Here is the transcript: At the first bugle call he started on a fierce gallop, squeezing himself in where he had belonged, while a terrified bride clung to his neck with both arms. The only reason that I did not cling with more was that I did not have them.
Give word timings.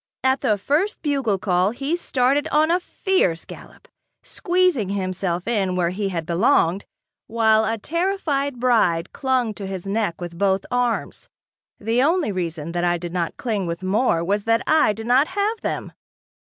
At 0.23 0.41
the 0.41 0.57
first 0.57 1.03
bugle 1.03 1.37
call 1.37 1.69
he 1.69 1.95
started 1.95 2.47
on 2.47 2.71
a 2.71 2.79
fierce 2.79 3.45
gallop, 3.45 3.87
squeezing 4.23 4.89
himself 4.89 5.47
in 5.47 5.75
where 5.75 5.91
he 5.91 6.09
had 6.09 6.25
belonged, 6.25 6.85
while 7.27 7.65
a 7.65 7.77
terrified 7.77 8.59
bride 8.59 9.13
clung 9.13 9.53
to 9.53 9.67
his 9.67 9.85
neck 9.85 10.19
with 10.19 10.39
both 10.39 10.65
arms. 10.71 11.29
The 11.79 12.01
only 12.01 12.31
reason 12.31 12.71
that 12.71 12.83
I 12.83 12.97
did 12.97 13.13
not 13.13 13.37
cling 13.37 13.67
with 13.67 13.83
more 13.83 14.23
was 14.23 14.45
that 14.45 14.63
I 14.65 14.91
did 14.91 15.05
not 15.05 15.27
have 15.27 15.61
them. 15.61 15.91